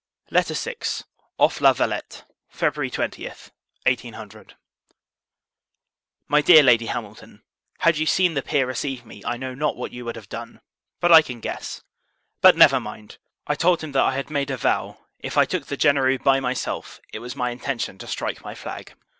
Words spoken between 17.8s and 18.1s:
to